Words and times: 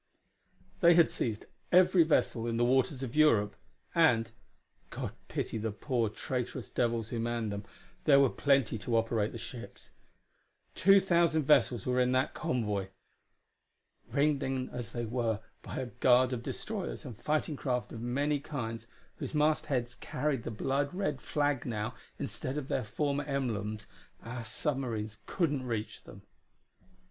They 0.79 0.95
had 0.95 1.11
seized 1.11 1.45
every 1.71 2.01
vessel 2.01 2.47
in 2.47 2.57
the 2.57 2.65
waters 2.65 3.03
of 3.03 3.15
Europe. 3.15 3.55
And 3.93 4.31
God 4.89 5.11
pity 5.27 5.59
the 5.59 5.69
poor, 5.71 6.09
traitorous 6.09 6.71
devils 6.71 7.09
who 7.09 7.19
manned 7.19 7.51
them 7.51 7.65
there 8.05 8.19
were 8.19 8.31
plenty 8.31 8.79
to 8.79 8.97
operate 8.97 9.31
the 9.31 9.37
ships. 9.37 9.91
Two 10.73 10.99
thousand 10.99 11.43
vessels 11.43 11.85
were 11.85 11.99
in 11.99 12.13
that 12.13 12.33
convoy. 12.33 12.87
Ringed 14.11 14.41
in 14.41 14.69
as 14.71 14.91
they 14.91 15.05
were 15.05 15.39
by 15.61 15.77
a 15.77 15.85
guard 15.85 16.33
of 16.33 16.41
destroyers 16.41 17.05
and 17.05 17.15
fighting 17.15 17.55
craft 17.55 17.91
of 17.93 18.01
many 18.01 18.39
kinds, 18.39 18.87
whose 19.17 19.35
mast 19.35 19.67
heads 19.67 19.93
carried 19.93 20.41
the 20.41 20.49
blood 20.49 20.91
red 20.95 21.21
flag 21.21 21.63
now 21.63 21.93
instead 22.17 22.57
of 22.57 22.69
their 22.69 22.83
former 22.83 23.23
emblems, 23.25 23.85
our 24.23 24.43
submarines 24.43 25.19
couldn't 25.27 25.61
reach 25.63 26.05
them. 26.05 26.23